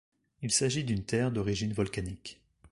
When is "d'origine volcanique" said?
1.31-2.41